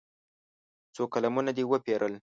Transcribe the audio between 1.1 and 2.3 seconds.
قلمونه دې وپېرل.